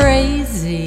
[0.00, 0.84] crazy.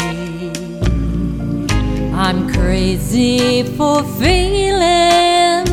[2.14, 5.66] I'm crazy for feeling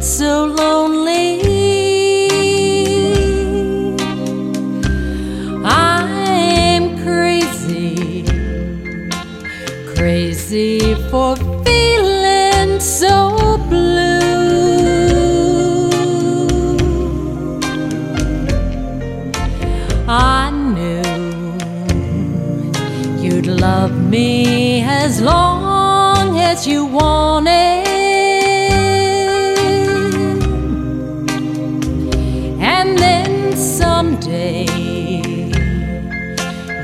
[0.00, 1.40] so lonely.
[5.64, 8.24] I'm crazy,
[9.94, 14.07] crazy for feeling so blue.
[23.92, 27.86] Me as long as you wanted.
[32.60, 34.64] And then someday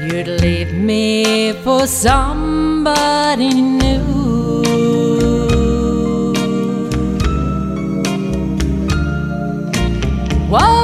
[0.06, 4.04] you'd leave me for somebody new.
[10.50, 10.83] Worry.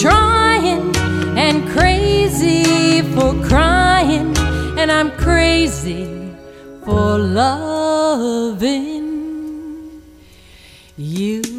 [0.00, 0.94] trying
[1.36, 4.36] and crazy for crying,
[4.78, 6.06] and I'm crazy
[6.84, 8.68] for loving
[10.96, 11.57] you.